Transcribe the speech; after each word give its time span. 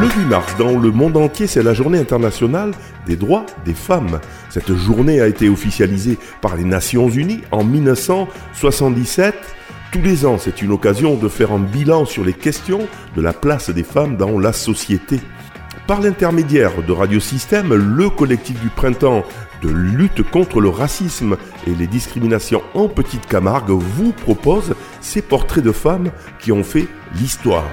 Le 0.00 0.06
8 0.06 0.26
mars, 0.26 0.54
dans 0.56 0.78
le 0.78 0.92
monde 0.92 1.16
entier, 1.16 1.48
c'est 1.48 1.62
la 1.64 1.74
journée 1.74 1.98
internationale 1.98 2.70
des 3.04 3.16
droits 3.16 3.44
des 3.64 3.74
femmes. 3.74 4.20
Cette 4.48 4.72
journée 4.76 5.20
a 5.20 5.26
été 5.26 5.48
officialisée 5.48 6.18
par 6.40 6.54
les 6.54 6.62
Nations 6.62 7.08
Unies 7.08 7.40
en 7.50 7.64
1977. 7.64 9.34
Tous 9.90 10.00
les 10.00 10.24
ans, 10.24 10.38
c'est 10.38 10.62
une 10.62 10.70
occasion 10.70 11.16
de 11.16 11.26
faire 11.26 11.50
un 11.50 11.58
bilan 11.58 12.04
sur 12.04 12.24
les 12.24 12.32
questions 12.32 12.86
de 13.16 13.20
la 13.20 13.32
place 13.32 13.70
des 13.70 13.82
femmes 13.82 14.16
dans 14.16 14.38
la 14.38 14.52
société. 14.52 15.18
Par 15.88 16.00
l'intermédiaire 16.00 16.80
de 16.86 16.92
Radio 16.92 17.18
Système, 17.18 17.74
le 17.74 18.08
collectif 18.08 18.60
du 18.60 18.68
printemps 18.68 19.24
de 19.62 19.68
lutte 19.68 20.22
contre 20.22 20.60
le 20.60 20.68
racisme 20.68 21.36
et 21.66 21.74
les 21.74 21.88
discriminations 21.88 22.62
en 22.74 22.88
Petite 22.88 23.26
Camargue 23.26 23.70
vous 23.70 24.12
propose 24.12 24.76
ces 25.00 25.22
portraits 25.22 25.64
de 25.64 25.72
femmes 25.72 26.12
qui 26.38 26.52
ont 26.52 26.62
fait 26.62 26.86
l'histoire. 27.14 27.64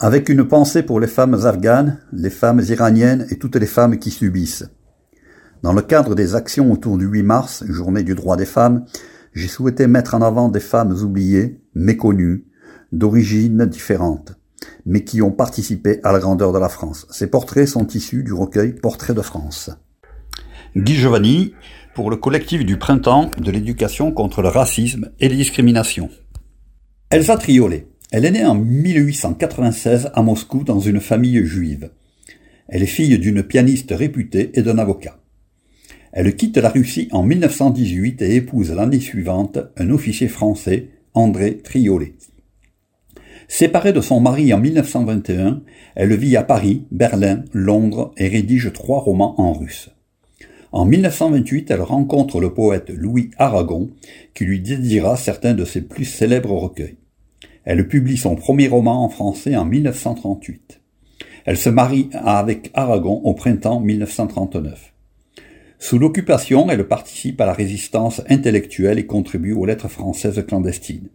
Avec 0.00 0.28
une 0.28 0.46
pensée 0.46 0.82
pour 0.82 0.98
les 0.98 1.06
femmes 1.06 1.46
afghanes, 1.46 2.00
les 2.12 2.30
femmes 2.30 2.60
iraniennes 2.68 3.26
et 3.30 3.38
toutes 3.38 3.56
les 3.56 3.66
femmes 3.66 3.98
qui 3.98 4.10
subissent. 4.10 4.68
Dans 5.62 5.72
le 5.72 5.82
cadre 5.82 6.16
des 6.16 6.34
actions 6.34 6.72
autour 6.72 6.98
du 6.98 7.06
8 7.06 7.22
mars, 7.22 7.64
journée 7.68 8.02
du 8.02 8.14
droit 8.14 8.36
des 8.36 8.44
femmes, 8.44 8.84
j'ai 9.34 9.46
souhaité 9.46 9.86
mettre 9.86 10.14
en 10.14 10.20
avant 10.22 10.48
des 10.48 10.60
femmes 10.60 10.92
oubliées, 10.92 11.60
méconnues, 11.74 12.44
d'origines 12.90 13.66
différentes, 13.66 14.36
mais 14.84 15.04
qui 15.04 15.22
ont 15.22 15.32
participé 15.32 16.00
à 16.02 16.12
la 16.12 16.18
grandeur 16.18 16.52
de 16.52 16.58
la 16.58 16.68
France. 16.68 17.06
Ces 17.10 17.28
portraits 17.28 17.68
sont 17.68 17.86
issus 17.86 18.24
du 18.24 18.32
recueil 18.32 18.72
Portraits 18.72 19.16
de 19.16 19.22
France. 19.22 19.70
Guy 20.76 20.96
Giovanni, 20.96 21.54
pour 21.94 22.10
le 22.10 22.16
collectif 22.16 22.64
du 22.64 22.78
printemps 22.78 23.30
de 23.38 23.50
l'éducation 23.52 24.10
contre 24.10 24.42
le 24.42 24.48
racisme 24.48 25.10
et 25.20 25.28
les 25.28 25.36
discriminations. 25.36 26.10
Elsa 27.10 27.36
Triolet. 27.36 27.93
Elle 28.16 28.26
est 28.26 28.30
née 28.30 28.44
en 28.44 28.54
1896 28.54 30.12
à 30.14 30.22
Moscou 30.22 30.62
dans 30.62 30.78
une 30.78 31.00
famille 31.00 31.44
juive. 31.44 31.90
Elle 32.68 32.84
est 32.84 32.86
fille 32.86 33.18
d'une 33.18 33.42
pianiste 33.42 33.90
réputée 33.90 34.52
et 34.54 34.62
d'un 34.62 34.78
avocat. 34.78 35.18
Elle 36.12 36.36
quitte 36.36 36.58
la 36.58 36.68
Russie 36.68 37.08
en 37.10 37.24
1918 37.24 38.22
et 38.22 38.36
épouse 38.36 38.70
l'année 38.70 39.00
suivante 39.00 39.58
un 39.76 39.90
officier 39.90 40.28
français, 40.28 40.90
André 41.14 41.56
Triolet. 41.56 42.14
Séparée 43.48 43.92
de 43.92 44.00
son 44.00 44.20
mari 44.20 44.54
en 44.54 44.60
1921, 44.60 45.62
elle 45.96 46.14
vit 46.14 46.36
à 46.36 46.44
Paris, 46.44 46.86
Berlin, 46.92 47.42
Londres 47.52 48.14
et 48.16 48.28
rédige 48.28 48.72
trois 48.72 49.00
romans 49.00 49.40
en 49.40 49.54
russe. 49.54 49.90
En 50.70 50.84
1928, 50.84 51.68
elle 51.72 51.82
rencontre 51.82 52.40
le 52.40 52.54
poète 52.54 52.90
Louis 52.90 53.32
Aragon, 53.38 53.90
qui 54.34 54.44
lui 54.44 54.60
dédiera 54.60 55.16
certains 55.16 55.54
de 55.54 55.64
ses 55.64 55.80
plus 55.80 56.04
célèbres 56.04 56.52
recueils. 56.52 56.98
Elle 57.64 57.88
publie 57.88 58.16
son 58.16 58.36
premier 58.36 58.68
roman 58.68 59.04
en 59.04 59.08
français 59.08 59.56
en 59.56 59.64
1938. 59.64 60.80
Elle 61.46 61.56
se 61.56 61.68
marie 61.68 62.10
avec 62.12 62.70
Aragon 62.74 63.20
au 63.24 63.34
printemps 63.34 63.80
1939. 63.80 64.92
Sous 65.78 65.98
l'occupation, 65.98 66.70
elle 66.70 66.88
participe 66.88 67.40
à 67.40 67.46
la 67.46 67.52
résistance 67.52 68.22
intellectuelle 68.28 68.98
et 68.98 69.06
contribue 69.06 69.52
aux 69.52 69.66
lettres 69.66 69.88
françaises 69.88 70.42
clandestines. 70.46 71.08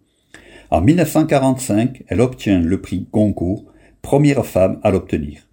En 0.70 0.82
1945, 0.82 2.04
elle 2.08 2.22
obtient 2.22 2.60
le 2.60 2.80
prix 2.80 3.08
Goncourt, 3.12 3.66
première 4.04 4.46
femme 4.46 4.80
à 4.84 4.92
l'obtenir. 4.92 5.48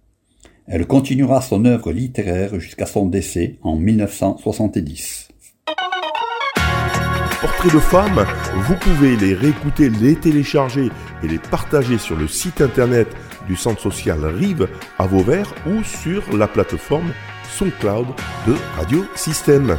Elle 0.67 0.85
continuera 0.85 1.41
son 1.41 1.65
œuvre 1.65 1.91
littéraire 1.91 2.59
jusqu'à 2.59 2.85
son 2.85 3.07
décès 3.07 3.57
en 3.63 3.75
1970. 3.77 5.26
Portraits 7.41 7.73
de 7.73 7.79
femmes, 7.79 8.25
vous 8.55 8.75
pouvez 8.75 9.15
les 9.15 9.35
réécouter, 9.35 9.89
les 9.89 10.15
télécharger 10.15 10.89
et 11.21 11.27
les 11.27 11.37
partager 11.37 11.99
sur 11.99 12.15
le 12.15 12.27
site 12.27 12.61
internet 12.61 13.07
du 13.47 13.55
centre 13.55 13.81
social 13.81 14.25
Rive 14.25 14.67
à 14.97 15.05
Vauvert 15.05 15.53
ou 15.67 15.83
sur 15.83 16.35
la 16.35 16.47
plateforme 16.47 17.11
SoundCloud 17.47 18.07
de 18.47 18.55
Radio 18.75 19.05
Système. 19.15 19.77